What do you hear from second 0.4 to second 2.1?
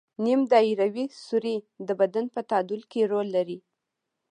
دایروي سوري د